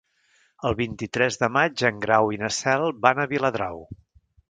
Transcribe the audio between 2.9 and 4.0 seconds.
van a Viladrau.